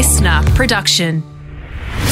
[0.00, 1.22] listener production.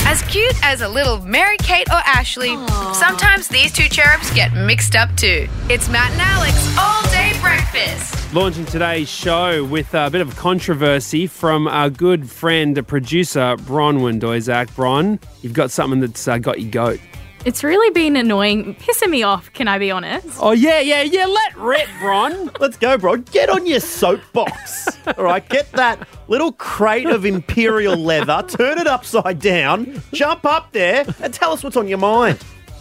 [0.05, 2.55] As cute as a little Mary Kate or Ashley,
[2.93, 5.49] sometimes these two cherubs get mixed up too.
[5.71, 8.35] It's Matt and Alex all day breakfast.
[8.35, 14.21] Launching today's show with a bit of controversy from our good friend, the producer Bronwyn
[14.21, 14.75] Doizak.
[14.77, 17.01] Bron, you've got something that's uh, got you goat.
[17.45, 20.39] It's really been annoying, pissing me off, can I be honest?
[20.41, 22.51] Oh, yeah, yeah, yeah, let rip, Bron.
[22.59, 23.17] Let's go, bro.
[23.19, 24.89] Get on your soapbox.
[25.17, 30.73] All right, get that little crate of imperial leather, turn it upside down, jump up
[30.73, 32.39] there, and tell us what's on your mind.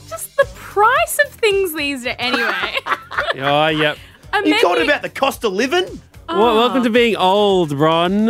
[0.10, 2.16] Just the price of things these days.
[2.18, 2.76] Anyway.
[3.36, 3.98] oh, yep.
[4.34, 6.02] a You menu- talking about the cost of living?
[6.28, 6.84] Well, welcome ah.
[6.84, 8.26] to being old, Bron.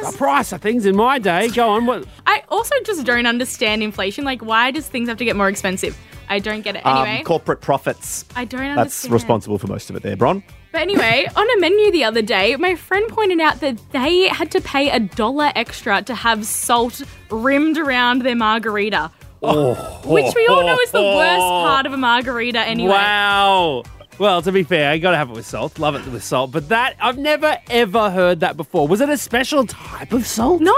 [0.00, 1.48] The price of things in my day.
[1.50, 1.86] Go on.
[1.86, 2.06] What?
[2.32, 4.24] I also just don't understand inflation.
[4.24, 5.96] Like, why does things have to get more expensive?
[6.28, 6.86] I don't get it.
[6.86, 8.24] Anyway, Um, corporate profits.
[8.34, 8.78] I don't understand.
[8.78, 10.42] That's responsible for most of it there, Bron.
[10.72, 14.50] But anyway, on a menu the other day, my friend pointed out that they had
[14.52, 19.10] to pay a dollar extra to have salt rimmed around their margarita.
[19.42, 19.74] Oh,
[20.06, 22.92] Which we all know is the worst part of a margarita anyway.
[22.92, 23.82] Wow.
[24.18, 25.78] Well, to be fair, you gotta have it with salt.
[25.78, 26.52] Love it with salt.
[26.52, 28.86] But that I've never ever heard that before.
[28.88, 30.60] Was it a special type of salt?
[30.62, 30.72] No.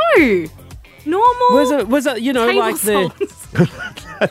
[1.07, 1.49] Normal.
[1.53, 1.89] Was it?
[1.89, 2.21] Was it?
[2.23, 4.31] You know, table like the.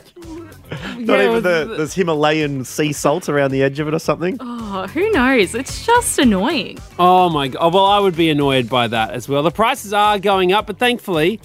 [0.98, 3.98] Not Yeah, even was the, there's Himalayan sea salt around the edge of it or
[3.98, 4.36] something.
[4.40, 5.54] Oh, who knows?
[5.54, 6.78] It's just annoying.
[6.98, 7.74] Oh my god.
[7.74, 9.42] Well, I would be annoyed by that as well.
[9.42, 11.40] The prices are going up, but thankfully,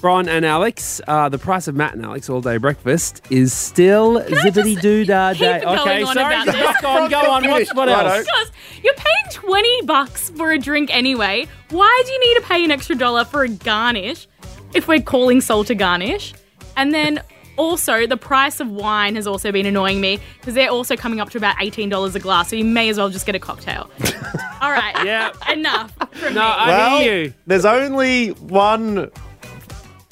[0.00, 4.20] Bron and Alex, uh, the price of Matt and Alex all day breakfast is still
[4.20, 5.62] zippity doo da day.
[5.62, 6.34] Okay, on sorry.
[6.34, 6.80] about this?
[6.82, 7.48] Go on, go on.
[7.48, 8.08] What, what Righto.
[8.10, 8.26] else?
[8.26, 11.46] Because you're paying 20 bucks for a drink anyway.
[11.70, 14.28] Why do you need to pay an extra dollar for a garnish
[14.76, 16.34] if we're calling salt a garnish?
[16.76, 17.22] And then
[17.56, 21.30] also, the price of wine has also been annoying me because they're also coming up
[21.30, 23.90] to about $18 a glass, so you may as well just get a cocktail.
[24.60, 24.94] All right.
[25.06, 25.32] Yeah.
[25.50, 26.46] Enough from No, me.
[26.46, 27.34] I well, hear you.
[27.46, 29.10] there's only one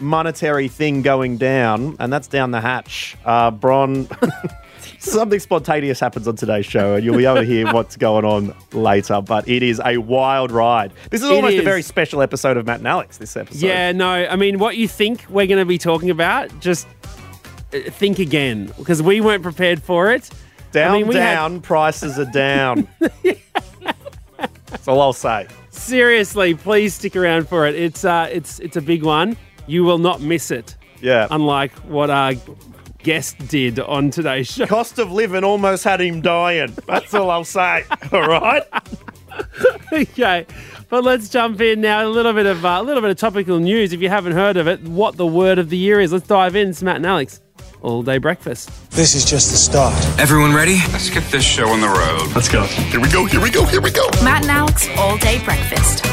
[0.00, 3.14] monetary thing going down, and that's down the hatch.
[3.26, 4.08] Uh, Bron,
[5.04, 8.54] something spontaneous happens on today's show, and you'll be able to hear what's going on
[8.72, 9.20] later.
[9.20, 10.92] But it is a wild ride.
[11.10, 13.18] This is It almost a very special episode of Matt and Alex.
[13.18, 16.50] This episode, Yeah, no, I mean, what you think we're going to be talking about,
[16.60, 16.86] just
[17.72, 20.30] uh, think again because we weren't prepared for it.
[20.72, 22.88] down, I mean, we had- down, prices are down.
[24.66, 25.46] that's all I'll say.
[25.70, 27.74] Seriously, please stick around for it.
[27.74, 29.36] It's uh, it's it's a big one.
[29.66, 30.76] You will not miss it.
[31.00, 31.26] Yeah.
[31.30, 32.34] Unlike what our
[33.04, 34.66] guest did on today's show.
[34.66, 36.74] Cost of living almost had him dying.
[36.88, 37.84] That's all I'll say.
[38.12, 38.62] All right.
[39.92, 40.46] okay,
[40.88, 42.06] but let's jump in now.
[42.06, 43.92] A little bit of uh, a little bit of topical news.
[43.92, 46.12] If you haven't heard of it, what the word of the year is?
[46.12, 46.70] Let's dive in.
[46.70, 47.40] It's Matt and Alex,
[47.82, 48.70] all day breakfast.
[48.90, 49.94] This is just the start.
[50.18, 50.78] Everyone ready?
[50.92, 52.34] Let's get this show on the road.
[52.34, 52.64] Let's go.
[52.64, 53.24] Here we go.
[53.26, 53.64] Here we go.
[53.66, 54.08] Here we go.
[54.22, 56.04] Matt and Alex all day breakfast.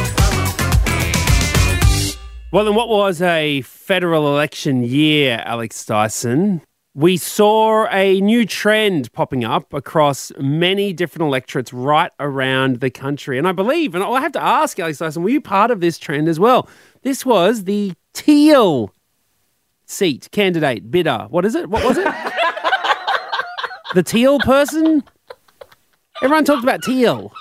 [2.52, 6.62] Well, then, what was a federal election year, Alex Dyson,
[6.94, 13.38] we saw a new trend popping up across many different electorates right around the country.
[13.38, 15.98] And I believe, and I have to ask, Alex Dyson, were you part of this
[15.98, 16.68] trend as well?
[17.04, 18.94] This was the teal
[19.86, 21.28] seat, candidate, bidder.
[21.30, 21.70] What is it?
[21.70, 22.06] What was it?
[23.94, 25.04] the teal person?
[26.22, 27.32] Everyone talked about teal.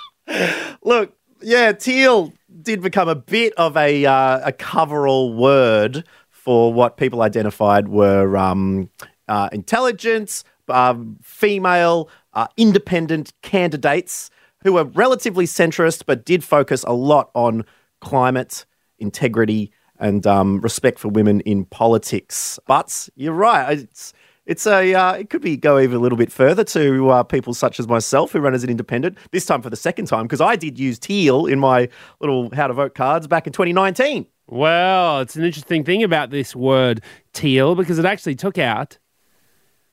[0.83, 6.97] Look, yeah, teal did become a bit of a uh, a coverall word for what
[6.97, 8.89] people identified were um,
[9.27, 14.29] uh, intelligence, um, female, uh, independent candidates
[14.63, 17.65] who were relatively centrist, but did focus a lot on
[17.99, 18.65] climate,
[18.99, 22.59] integrity, and um, respect for women in politics.
[22.67, 23.79] But you're right.
[23.79, 24.13] It's
[24.45, 27.53] it's a uh, it could be go even a little bit further to uh, people
[27.53, 29.17] such as myself who run as an independent.
[29.31, 31.87] This time for the second time because I did use teal in my
[32.19, 34.25] little how to vote cards back in 2019.
[34.47, 37.01] Well, it's an interesting thing about this word
[37.33, 38.97] teal because it actually took out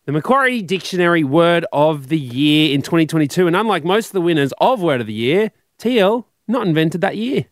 [0.09, 3.47] the Macquarie Dictionary Word of the Year in 2022.
[3.47, 7.19] And unlike most of the winners of Word of the Year, teal not invented that
[7.19, 7.45] year.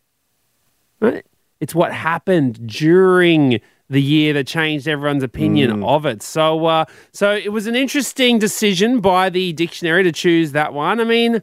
[0.99, 1.27] Right?
[1.61, 3.61] It's what happened during
[3.91, 6.23] the year that changed everyone's opinion of it.
[6.23, 10.99] So, uh, so it was an interesting decision by the dictionary to choose that one.
[10.99, 11.43] I mean,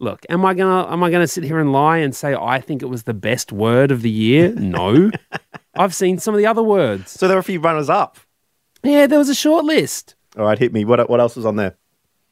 [0.00, 2.82] look, am I gonna am I gonna sit here and lie and say I think
[2.82, 4.50] it was the best word of the year?
[4.58, 5.12] No,
[5.74, 7.10] I've seen some of the other words.
[7.12, 8.18] So there were a few runners up.
[8.82, 10.14] Yeah, there was a short list.
[10.38, 10.84] All right, hit me.
[10.84, 11.76] What what else was on there?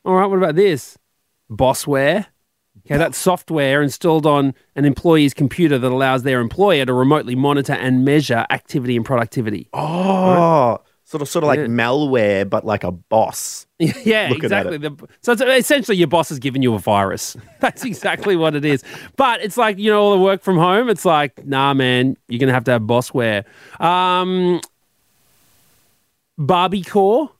[0.05, 0.97] All right, what about this?
[1.51, 2.27] Bossware.
[2.87, 7.75] Okay, that's software installed on an employee's computer that allows their employer to remotely monitor
[7.75, 9.69] and measure activity and productivity.
[9.75, 11.67] Oh, Sort of, sort of like Yeah.
[11.67, 13.67] malware, but like a boss.
[13.81, 14.79] Yeah, exactly.
[14.79, 17.37] The, so it's essentially your boss has given you a virus.
[17.61, 18.85] That's exactly what it is.
[19.17, 22.39] But it's like, you know, all the work from home, it's like, nah, man, you're
[22.39, 23.45] going to have to have bossware.
[23.81, 24.61] Um,
[26.39, 27.31] Barbie core.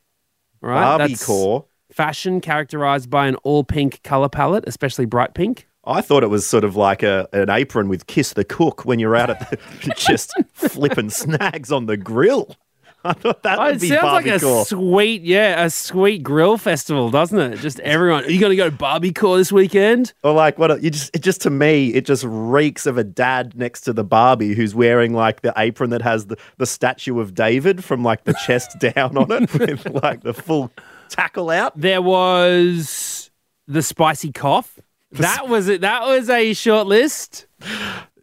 [0.61, 0.83] Right?
[0.83, 1.67] Barbie that's core.
[1.91, 5.67] Fashion characterized by an all pink color palette, especially bright pink.
[5.85, 8.99] I thought it was sort of like a an apron with "Kiss the Cook" when
[8.99, 12.57] you're out at the just flipping snags on the grill.
[13.05, 16.59] I thought that Oh, would it be sounds like a sweet, yeah, a sweet grill
[16.59, 17.57] festival, doesn't it?
[17.59, 18.25] Just everyone.
[18.25, 20.13] Are you going to go core this weekend?
[20.23, 20.83] Or like what?
[20.83, 24.05] You just it just to me, it just reeks of a dad next to the
[24.05, 28.25] Barbie who's wearing like the apron that has the, the statue of David from like
[28.25, 30.71] the chest down on it with like the full
[31.09, 31.79] tackle out.
[31.79, 33.31] There was
[33.67, 34.79] the spicy cough.
[35.13, 35.81] That was it.
[35.81, 37.47] That was a short list.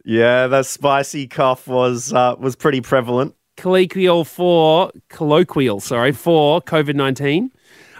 [0.04, 3.34] Yeah, the spicy cough was uh, was pretty prevalent.
[3.58, 7.50] Colloquial for colloquial, sorry, for COVID nineteen.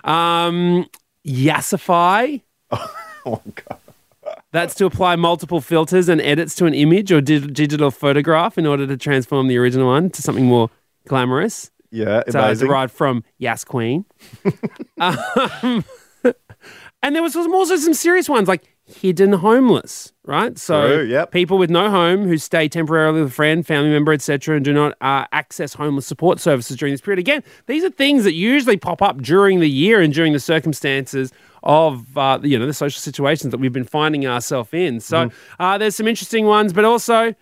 [0.05, 0.87] Um,
[1.26, 2.40] Yassify.
[3.26, 3.78] Oh god.
[4.52, 8.64] That's to apply multiple filters and edits to an image or dig- digital photograph in
[8.64, 10.70] order to transform the original one to something more
[11.06, 11.70] glamorous.
[11.90, 12.69] Yeah, So it's amazing.
[12.69, 14.06] derived from Yas Queen.
[14.99, 15.84] um,
[17.02, 20.58] and there was some- also some serious ones like hidden homeless, right?
[20.58, 21.31] So True, yep.
[21.31, 24.73] people with no home who stay temporarily with a friend, family member, etc., and do
[24.73, 27.19] not uh, access homeless support services during this period.
[27.19, 31.32] Again, these are things that usually pop up during the year and during the circumstances
[31.62, 35.00] of uh, you know the social situations that we've been finding ourselves in.
[35.00, 35.62] So Mm-hmm.
[35.62, 37.35] uh, there's some interesting ones, but also.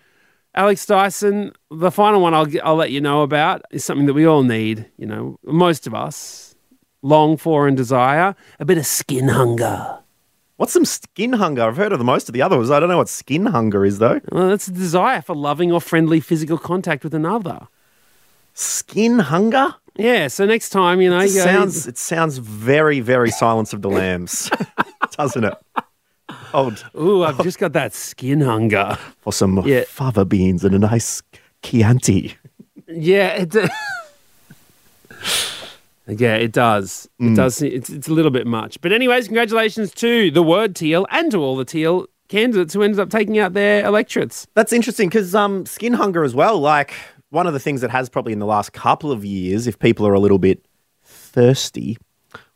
[0.58, 4.24] Alex Dyson, the final one I'll, I'll let you know about is something that we
[4.24, 6.54] all need, you know, most of us
[7.02, 9.98] long for and desire a bit of skin hunger.
[10.56, 11.62] What's some skin hunger?
[11.62, 12.70] I've heard of the most of the others.
[12.70, 14.20] I don't know what skin hunger is though.
[14.32, 17.68] Well, that's a desire for loving or friendly physical contact with another.
[18.54, 19.74] Skin hunger?
[19.96, 23.72] Yeah, so next time, you know, It you go- sounds it sounds very very Silence
[23.74, 24.50] of the Lambs,
[25.16, 25.54] doesn't it?
[26.54, 28.96] Oh, ooh, I've just got that skin hunger.
[29.20, 29.84] for some Yeah.
[29.88, 31.22] fava beans and a nice
[31.62, 32.34] Chianti.
[32.88, 33.54] Yeah, it.
[36.08, 37.08] yeah, it does.
[37.18, 37.60] It does.
[37.62, 38.80] It's, it's a little bit much.
[38.80, 43.00] But, anyways, congratulations to the word teal and to all the teal candidates who ended
[43.00, 44.46] up taking out their electorates.
[44.54, 46.58] That's interesting because um, skin hunger as well.
[46.58, 46.94] Like
[47.30, 50.06] one of the things that has probably in the last couple of years, if people
[50.06, 50.64] are a little bit
[51.04, 51.98] thirsty,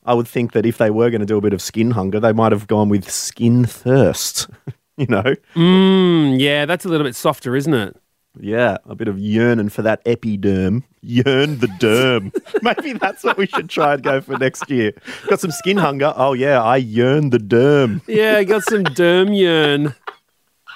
[0.05, 2.21] I would think that if they were going to do a bit of skin hunger,
[2.21, 4.49] they might have gone with skin thirst.
[4.97, 7.97] you know, Mm, yeah, that's a little bit softer, isn't it?
[8.39, 10.85] Yeah, a bit of yearning for that epiderm.
[11.03, 12.33] Yearn the derm.
[12.63, 14.93] Maybe that's what we should try and go for next year.
[15.29, 16.13] Got some skin hunger.
[16.17, 18.03] Oh yeah, I yearn the derm.
[18.07, 19.95] Yeah, I got some derm yearn.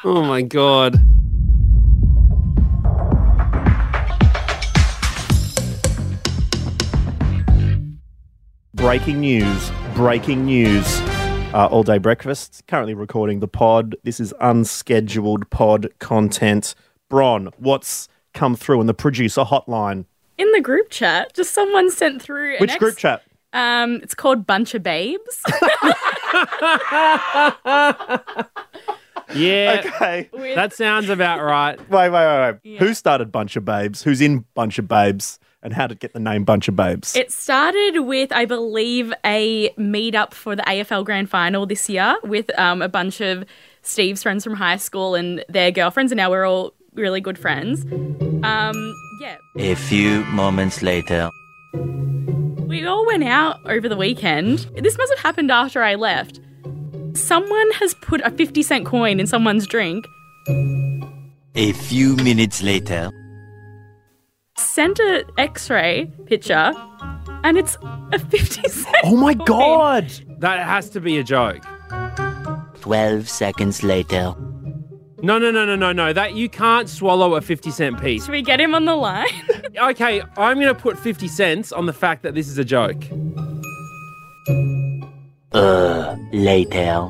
[0.02, 0.98] Oh my god.
[8.74, 9.70] Breaking news.
[9.94, 11.00] Breaking news.
[11.54, 12.64] Uh, all day breakfast.
[12.66, 13.94] Currently recording the pod.
[14.02, 16.74] This is unscheduled pod content.
[17.08, 20.04] Bron, what's come through in the producer hotline?
[20.38, 22.54] In the group chat, just someone sent through.
[22.54, 23.22] an Which ex- group chat?
[23.52, 25.42] Um, it's called Bunch of Babes.
[29.34, 30.28] Yeah, Okay.
[30.32, 31.78] With- that sounds about right.
[31.90, 32.56] Wait, wait, wait, wait.
[32.64, 32.78] Yeah.
[32.80, 34.02] Who started Bunch of Babes?
[34.02, 35.38] Who's in Bunch of Babes?
[35.62, 37.16] And how did it get the name Bunch of Babes?
[37.16, 42.50] It started with, I believe, a meetup for the AFL Grand Final this year with
[42.58, 43.44] um, a bunch of
[43.80, 47.84] Steve's friends from high school and their girlfriends, and now we're all really good friends.
[48.44, 51.30] Um, yeah, A few moments later.
[52.66, 54.60] we all went out over the weekend.
[54.76, 56.40] This must have happened after I left.
[57.14, 60.04] Someone has put a 50 cent coin in someone's drink,
[61.54, 63.10] A few minutes later.
[64.58, 66.72] sent a x ray picture,
[67.44, 67.76] and it's
[68.12, 69.46] a 50 cent oh my coin.
[69.46, 70.12] God.
[70.40, 71.62] That has to be a joke.
[72.80, 74.34] 12 seconds later.
[75.24, 76.12] No, no, no, no, no, no.
[76.12, 78.26] That you can't swallow a 50 cent piece.
[78.26, 79.26] Should we get him on the line?
[79.76, 83.02] Okay, I'm going to put 50 cents on the fact that this is a joke.
[85.50, 87.08] Uh, later.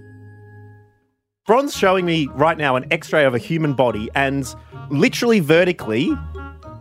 [1.47, 4.47] Bron's showing me right now an x ray of a human body, and
[4.89, 6.17] literally vertically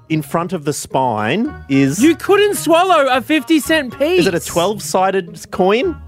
[0.08, 2.02] in front of the spine is.
[2.02, 4.22] You couldn't swallow a 50 cent piece.
[4.22, 6.02] is it a 12 sided coin?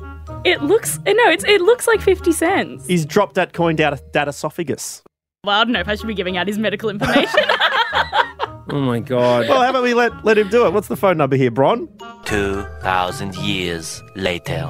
[0.46, 2.88] it looks no, it's it looks like 50 cents.
[2.88, 5.04] He's dropped that coin down that esophagus.
[5.46, 7.42] Well, I don't know if I should be giving out his medical information.
[8.68, 9.48] Oh my god.
[9.48, 10.74] Well, how about we let, let him do it?
[10.74, 11.88] What's the phone number here, Bron?
[12.26, 14.66] 2,000 years later.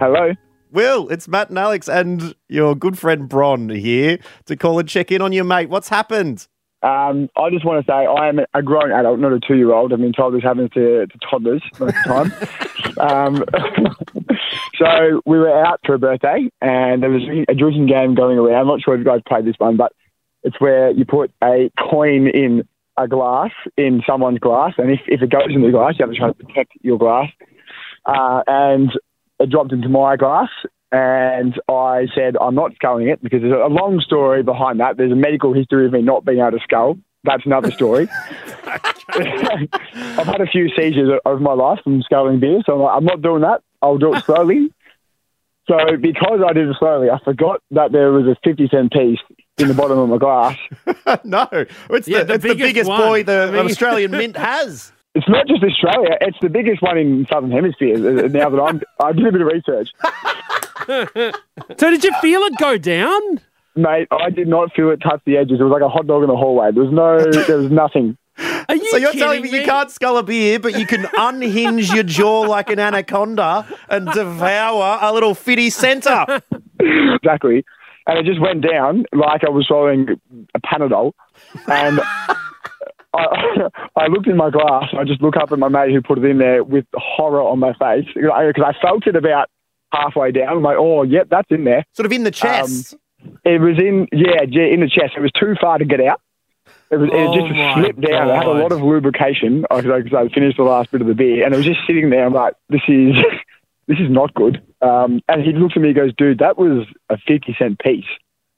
[0.00, 0.32] Hello.
[0.70, 5.10] Will, it's Matt and Alex and your good friend Bron here to call and check
[5.10, 5.70] in on your mate.
[5.70, 6.46] What's happened?
[6.80, 9.92] Um, I just want to say I am a grown adult, not a two-year-old.
[9.92, 12.32] I've been told this happens to, to toddlers most of the
[12.98, 13.36] time.
[13.36, 13.44] um,
[14.78, 18.60] so we were out for a birthday, and there was a drinking game going around.
[18.60, 19.92] I'm not sure if you guys played this one, but
[20.44, 22.66] it's where you put a coin in
[22.96, 26.12] a glass in someone's glass, and if, if it goes in the glass, you have
[26.12, 27.28] to try to protect your glass.
[28.06, 28.92] Uh, and
[29.40, 30.48] it dropped into my glass,
[30.92, 34.96] and I said I'm not sculling it because there's a long story behind that.
[34.96, 36.98] There's a medical history of me not being able to scull.
[37.24, 38.08] That's another story.
[38.66, 43.04] I've had a few seizures over my life from sculling beer, so I'm, like, I'm
[43.04, 43.62] not doing that.
[43.82, 44.72] I'll do it slowly.
[45.68, 49.18] So because I did it slowly, I forgot that there was a 50 cent piece
[49.58, 50.56] in the bottom of my glass.
[51.24, 51.46] no,
[51.90, 53.00] it's, Yeah, the, the it's the biggest biggest one.
[53.00, 54.92] boy the I Australian Mint has.
[55.14, 57.96] It's not just Australia; it's the biggest one in Southern Hemisphere.
[57.96, 59.90] uh, Now that I'm, I did a bit of research,
[60.88, 63.40] So did you feel it go down?
[63.78, 64.08] mate.
[64.10, 65.60] I did not feel it touch the edges.
[65.60, 66.72] It was like a hot dog in the hallway.
[66.72, 68.18] There was no, there was nothing.
[68.68, 71.92] Are you So you're telling me you can't scull a beer, but you can unhinge
[71.92, 76.24] your jaw like an anaconda and devour a little fitty centre.
[76.80, 77.64] exactly.
[78.06, 80.08] And it just went down like I was swallowing
[80.54, 81.12] a Panadol.
[81.66, 82.00] And
[83.12, 84.84] I, I looked in my glass.
[84.96, 87.58] I just look up at my mate who put it in there with horror on
[87.58, 89.50] my face because I felt it about
[89.92, 90.48] halfway down.
[90.48, 91.84] I'm like, oh, yep, that's in there.
[91.94, 92.96] Sort of in the chest.
[93.44, 95.14] It was in, yeah, in the chest.
[95.16, 96.20] It was too far to get out.
[96.90, 98.30] It was Oh it just slipped down.
[98.30, 101.44] It had a lot of lubrication because I finished the last bit of the beer,
[101.44, 102.24] and it was just sitting there.
[102.24, 103.14] I'm like, this is
[103.88, 104.62] this is not good.
[104.80, 108.06] Um, and he looks at me and goes, dude, that was a fifty cent piece.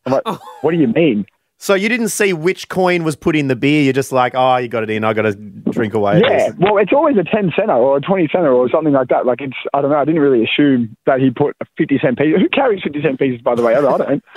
[0.06, 0.26] I'm like,
[0.60, 1.26] what do you mean?
[1.62, 3.82] So you didn't see which coin was put in the beer.
[3.82, 5.04] You're just like, oh, you got it in.
[5.04, 6.22] I got to drink away.
[6.26, 6.54] Yeah, this.
[6.58, 9.26] well, it's always a ten center or a twenty center or something like that.
[9.26, 9.98] Like it's, I don't know.
[9.98, 12.34] I didn't really assume that he put a fifty cent piece.
[12.34, 13.74] Who carries fifty cent pieces, by the way?
[13.74, 14.24] I don't.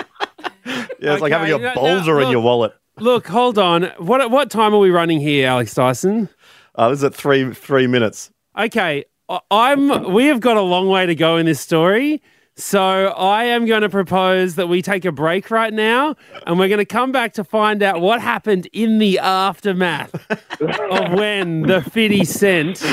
[0.65, 2.73] Yeah, it's like having your a now- boulder now, in your wallet.
[2.97, 3.83] Look, hold on.
[3.97, 6.29] What what time are we running here, Alex Dyson?
[6.75, 8.31] Oh, this is at three three minutes.
[8.57, 9.03] Okay,
[9.51, 10.13] I'm.
[10.13, 12.21] We have got a long way to go in this story,
[12.55, 16.67] so I am going to propose that we take a break right now, and we're
[16.67, 20.13] going to come back to find out what happened in the aftermath
[20.61, 22.83] of when the fifty cent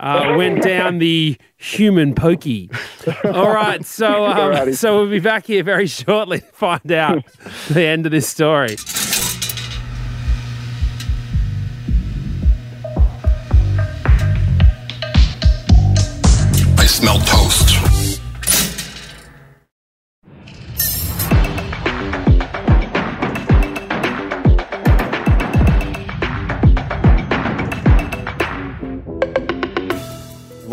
[0.00, 2.70] uh, went down the human pokey.
[3.24, 7.24] All right, so um, so we'll be back here very shortly to find out
[7.70, 8.76] the end of this story.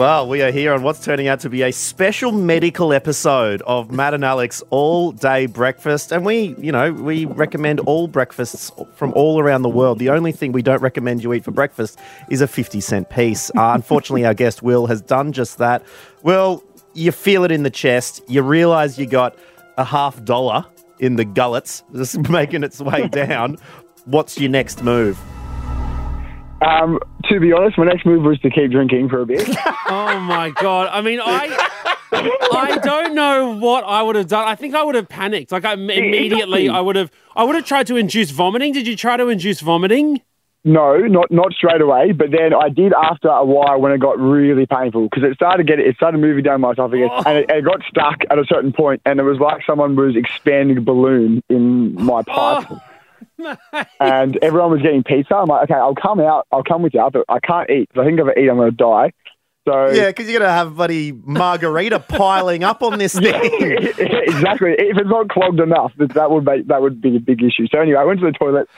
[0.06, 3.90] Well, we are here on what's turning out to be a special medical episode of
[3.90, 6.12] Matt and Alex All Day Breakfast.
[6.12, 9.98] And we, you know, we recommend all breakfasts from all around the world.
[9.98, 11.98] The only thing we don't recommend you eat for breakfast
[12.30, 13.50] is a 50 cent piece.
[13.58, 15.84] Uh, unfortunately, our guest Will has done just that.
[16.22, 19.36] Well, you feel it in the chest, you realize you got
[19.80, 20.68] a half dollar
[21.00, 23.58] in the gullets, just making its way down.
[24.06, 25.20] What's your next move?
[26.62, 29.48] Um, to be honest, my next move was to keep drinking for a bit.
[29.88, 30.90] Oh my god!
[30.92, 31.48] I mean, I
[32.12, 34.48] I don't know what I would have done.
[34.48, 35.52] I think I would have panicked.
[35.52, 38.74] Like I immediately, I would have I would have tried to induce vomiting.
[38.74, 40.22] Did you try to induce vomiting?
[40.64, 44.20] No, not not straight away, but then I did after a while when it got
[44.20, 47.64] really painful because it started getting it started moving down my esophagus and it, it
[47.64, 51.44] got stuck at a certain point and it was like someone was expanding a balloon
[51.50, 52.68] in my pipe.
[54.00, 55.36] and everyone was getting pizza.
[55.36, 56.48] I'm like, okay, I'll come out.
[56.52, 57.90] I'll come with you, but I can't eat.
[57.94, 59.12] 'cause I think if I eat, I'm going to die.
[59.68, 63.24] So Yeah, because you're going to have buddy margarita piling up on this thing.
[63.62, 64.72] exactly.
[64.78, 67.68] If it's not clogged enough, that, that would make, that would be a big issue.
[67.74, 68.70] So anyway, I went to the toilet.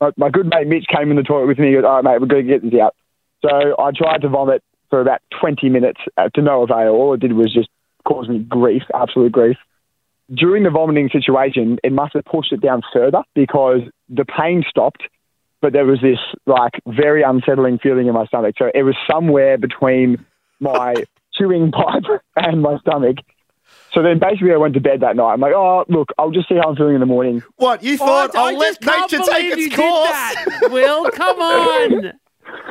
[0.00, 1.68] My, my good mate Mitch came in the toilet with me.
[1.68, 2.94] He goes, "All right, mate, we're going to get this out."
[3.42, 6.88] So I tried to vomit for about 20 minutes uh, to no avail.
[6.90, 7.68] All it did was just
[8.04, 9.56] cause me grief, absolute grief.
[10.32, 15.02] During the vomiting situation, it must have pushed it down further because the pain stopped,
[15.60, 18.54] but there was this like very unsettling feeling in my stomach.
[18.58, 20.24] So it was somewhere between
[20.60, 20.94] my
[21.34, 22.04] chewing pipe
[22.36, 23.16] and my stomach.
[23.92, 25.34] So then basically I went to bed that night.
[25.34, 27.42] I'm like, oh, look, I'll just see how I'm feeling in the morning.
[27.56, 30.10] What, you thought, I I'll let nature take its course?
[30.10, 30.68] that.
[30.70, 32.12] Will, come on.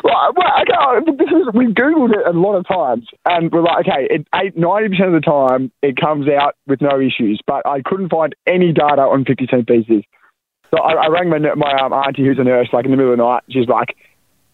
[0.04, 3.88] Well, well okay, this is, we've Googled it a lot of times, and we're like,
[3.88, 7.82] okay, it, eight, 90% of the time it comes out with no issues, but I
[7.84, 10.04] couldn't find any data on 50 cent pieces.
[10.72, 13.12] So I, I rang my, my um, auntie who's a nurse, like in the middle
[13.12, 13.44] of the night.
[13.50, 13.96] She's like,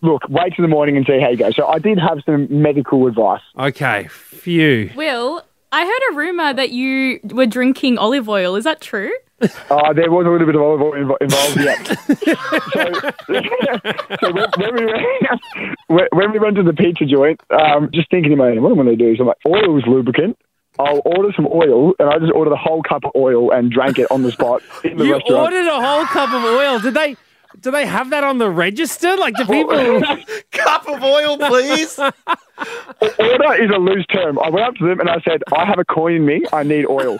[0.01, 1.51] look, wait till the morning and see how you go.
[1.51, 3.41] So I did have some medical advice.
[3.57, 4.91] Okay, phew.
[4.95, 8.55] Will, I heard a rumor that you were drinking olive oil.
[8.55, 9.11] Is that true?
[9.69, 11.83] Uh, there was a little bit of olive oil invo- involved, yeah.
[12.73, 15.05] so, so when, when, we went,
[15.87, 18.71] when- when we went to the pizza joint, um, just thinking in my head, what
[18.71, 19.15] am I going to do?
[19.15, 20.37] So I'm like, oil is lubricant.
[20.77, 23.99] I'll order some oil, and I just ordered a whole cup of oil and drank
[23.99, 25.41] it on the spot in the You restaurant.
[25.53, 26.79] ordered a whole cup of oil.
[26.79, 27.15] Did they?
[27.59, 29.15] Do they have that on the register?
[29.17, 30.01] Like, do people?
[30.51, 31.97] Cup of oil, please.
[33.19, 34.39] Order is a loose term.
[34.39, 36.43] I went up to them and I said, I have a coin in me.
[36.53, 37.17] I need oil.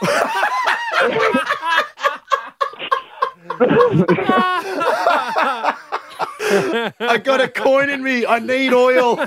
[7.02, 8.26] I got a coin in me.
[8.26, 9.20] I need oil.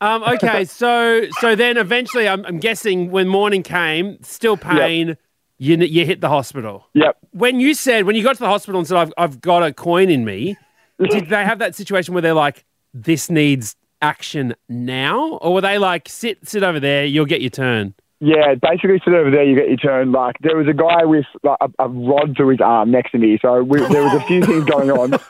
[0.00, 5.16] Um, okay, so so then eventually, I'm, I'm guessing when morning came, still pain,
[5.58, 6.86] you you hit the hospital.
[6.94, 7.18] Yep.
[7.32, 9.72] When you said when you got to the hospital and said I've I've got a
[9.72, 10.56] coin in me,
[11.10, 15.78] did they have that situation where they're like, this needs action now, or were they
[15.78, 17.94] like, sit sit over there, you'll get your turn?
[18.20, 20.10] Yeah, basically sit over there, you get your turn.
[20.10, 23.18] Like there was a guy with like, a, a rod through his arm next to
[23.18, 25.18] me, so we, there was a few things going on.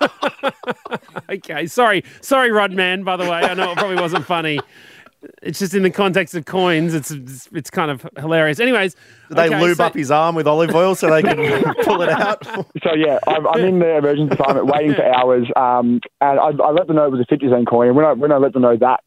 [1.31, 3.05] Okay, sorry, sorry, Rod man.
[3.05, 4.59] By the way, I know it probably wasn't funny.
[5.43, 6.95] It's just in the context of coins.
[6.95, 8.61] It's it's, it's kind of hilarious.
[8.61, 8.95] Anyways,
[9.29, 11.37] Did they okay, lube so- up his arm with olive oil so they can
[11.83, 12.47] pull it out?
[12.83, 16.71] So yeah, I'm, I'm in the emergency department waiting for hours, um, and I, I
[16.71, 17.89] let them know it was a 50 cent coin.
[17.89, 19.01] And when I when I let them know that,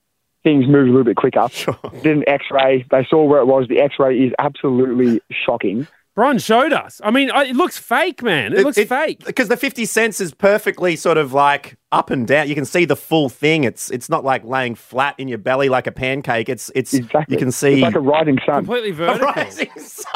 [0.44, 1.48] things moved a little bit quicker.
[1.50, 1.77] Sure.
[2.03, 2.86] Did an X-ray.
[2.91, 3.68] They saw where it was.
[3.70, 5.88] The X-ray is absolutely shocking.
[6.13, 7.00] Bron showed us.
[7.03, 8.51] I mean, it looks fake, man.
[8.53, 9.24] It, looks fake.
[9.25, 12.50] because the 50 cents is perfectly sort of like up and down.
[12.50, 13.63] You can see the full thing.
[13.63, 16.50] It's it's not like laying flat in your belly like a pancake.
[16.50, 17.34] It's it's Exactly.
[17.36, 18.56] you can see It's like a rising sun.
[18.65, 19.32] Completely vertical.
[19.32, 20.12] rising sun.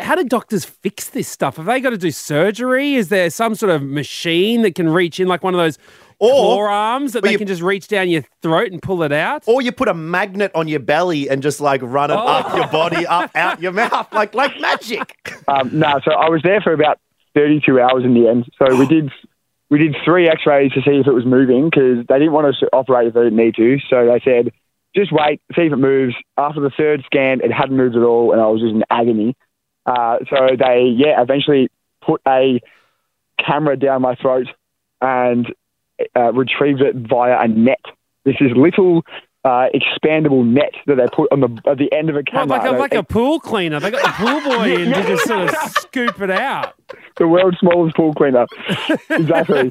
[0.00, 1.56] How do doctors fix this stuff?
[1.56, 2.94] Have they got to do surgery?
[2.94, 5.78] Is there some sort of machine that can reach in, like one of those
[6.18, 9.44] Or- forearms that they you- can just reach down your throat and pull it out?
[9.46, 12.68] Or you put a magnet on your belly and just like run it up your
[12.68, 15.16] body, up out your mouth, like like magic.
[15.48, 16.98] Um, no, so I was there for about
[17.34, 18.46] 32 hours in the end.
[18.58, 19.10] So we did
[19.70, 22.58] we did three X-rays to see if it was moving because they didn't want us
[22.60, 23.78] to operate if they didn't need to.
[23.90, 24.52] So they said,
[24.94, 26.14] just wait, see if it moves.
[26.36, 29.36] After the third scan, it hadn't moved at all, and I was just in agony.
[29.84, 31.68] Uh, so they, yeah, eventually
[32.00, 32.60] put a
[33.38, 34.46] camera down my throat
[35.00, 35.52] and
[36.16, 37.80] uh, retrieved it via a net.
[38.24, 39.02] This is little
[39.44, 42.46] uh, expandable net that they put on the at the end of a What, camera.
[42.58, 43.78] like a, like a pool cleaner.
[43.78, 46.72] They got the pool boy in to just sort of scoop it out.
[47.18, 48.46] the world's smallest pool cleaner.
[49.10, 49.70] exactly.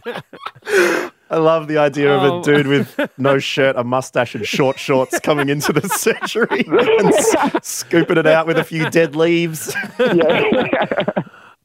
[1.31, 2.37] I love the idea Oh.
[2.37, 6.63] of a dude with no shirt, a mustache, and short shorts coming into the surgery
[6.67, 7.35] and s-
[7.67, 9.75] scooping it out with a few dead leaves.
[9.99, 11.03] Yeah.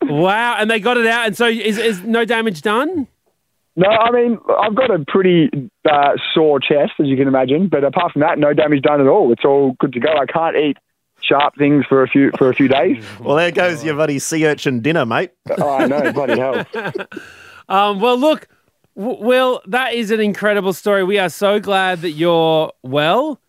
[0.05, 1.27] Wow, and they got it out.
[1.27, 3.07] And so is, is no damage done?
[3.79, 5.49] No, I mean, I've got a pretty
[5.91, 9.07] uh, sore chest, as you can imagine, but apart from that, no damage done at
[9.07, 9.33] all.
[9.33, 10.11] It's all good to go.
[10.13, 10.77] I can't eat
[11.21, 13.05] sharp things for a few for a few days.
[13.21, 15.31] Well, there goes your buddy sea urchin dinner, mate.
[15.59, 16.65] oh, I know, bloody hell.
[17.71, 18.49] Um, well, look,
[18.97, 21.05] w- Will, that is an incredible story.
[21.05, 23.41] We are so glad that you're well.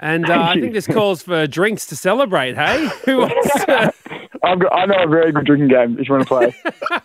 [0.00, 0.62] And uh, I you.
[0.62, 2.88] think this calls for drinks to celebrate, hey?
[3.04, 3.92] Who wants to-
[4.44, 6.54] I've got, I know a very good drinking game if you want to play.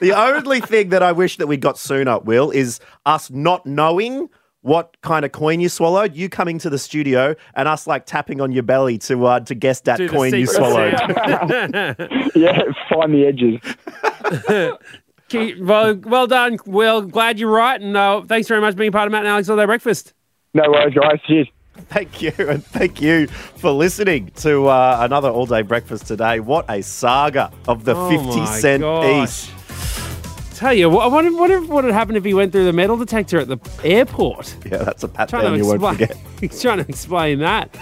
[0.00, 4.28] The only thing that I wish that we'd got sooner, Will, is us not knowing
[4.60, 8.40] what kind of coin you swallowed, you coming to the studio and us like tapping
[8.40, 10.96] on your belly to uh, to guess that do coin you swallowed.
[10.96, 11.10] sound?
[12.36, 14.78] yeah, find the edges.
[15.28, 17.02] Keep- well, well done, Will.
[17.02, 17.80] Glad you're right.
[17.80, 20.14] And uh, thanks very much for being part of Matt and Alex All Day Breakfast.
[20.54, 21.18] No worries, guys.
[21.26, 21.48] Cheers.
[21.88, 26.38] Thank you, and thank you for listening to uh, another all day breakfast today.
[26.40, 29.46] What a saga of the Oh 50 cent gosh.
[29.46, 30.58] piece.
[30.58, 32.96] Tell you, what, I wonder, wonder what would happen if he went through the metal
[32.96, 34.54] detector at the airport.
[34.66, 36.08] Yeah, that's a pat down you won't explain.
[36.08, 36.16] forget.
[36.40, 37.74] He's trying to explain that.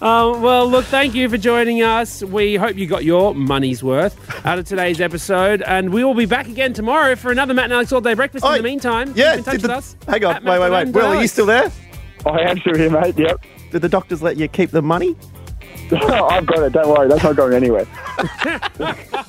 [0.00, 2.22] Um, well, look, thank you for joining us.
[2.22, 6.26] We hope you got your money's worth out of today's episode, and we will be
[6.26, 8.46] back again tomorrow for another Matt and Alex All Day Breakfast.
[8.46, 9.96] In the meantime, Yeah, keep in touch with the- us.
[10.08, 10.88] hang on, wait, wait, wait.
[10.88, 11.70] Will, are you still there?
[12.24, 13.18] Oh, I am still here, mate.
[13.18, 13.44] Yep.
[13.70, 15.16] Did the doctors let you keep the money?
[15.92, 16.72] I've got it.
[16.72, 17.08] Don't worry.
[17.08, 17.86] That's not going anywhere.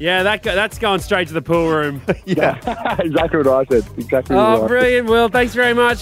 [0.00, 2.00] Yeah, that go, that's going straight to the pool room.
[2.24, 2.56] Yeah.
[3.00, 3.84] exactly what I said.
[3.98, 4.68] Exactly oh, what I oh, said.
[4.68, 5.28] brilliant, Will.
[5.28, 5.98] Thanks very much.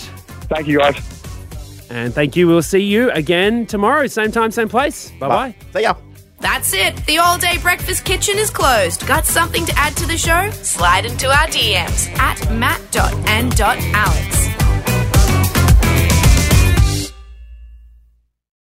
[0.51, 0.97] Thank you, guys.
[1.89, 2.49] And thank you.
[2.49, 5.13] We'll see you again tomorrow, same time, same place.
[5.21, 5.55] Bye bye.
[5.73, 5.95] See ya.
[6.41, 6.97] That's it.
[7.07, 9.07] The all day breakfast kitchen is closed.
[9.07, 10.51] Got something to add to the show?
[10.51, 13.07] Slide into our DMs at matt.and.alex.